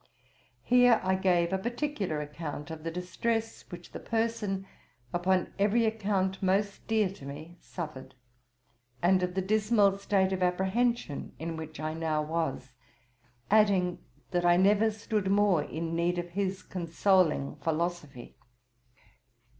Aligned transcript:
[Here 0.63 0.99
I 1.03 1.13
gave 1.13 1.53
a 1.53 1.59
particular 1.59 2.21
account 2.21 2.71
of 2.71 2.83
the 2.83 2.89
distress 2.89 3.61
which 3.69 3.91
the 3.91 3.99
person, 3.99 4.65
upon 5.13 5.53
every 5.59 5.85
account 5.85 6.41
most 6.41 6.87
dear 6.87 7.07
to 7.11 7.23
me, 7.23 7.59
suffered; 7.61 8.15
and 9.03 9.21
of 9.21 9.35
the 9.35 9.43
dismal 9.43 9.95
state 9.99 10.33
of 10.33 10.41
apprehension 10.41 11.33
in 11.37 11.55
which 11.55 11.79
I 11.79 11.93
now 11.93 12.23
was: 12.23 12.71
adding 13.51 13.99
that 14.31 14.43
I 14.43 14.57
never 14.57 14.89
stood 14.89 15.29
more 15.29 15.61
in 15.61 15.95
need 15.95 16.17
of 16.17 16.31
his 16.31 16.63
consoling 16.63 17.57
philosophy. 17.57 18.37